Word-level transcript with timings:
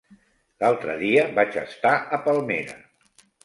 L'altre 0.63 0.95
dia 1.03 1.27
vaig 1.41 1.59
estar 1.65 1.95
a 2.19 2.23
Palmera. 2.27 2.83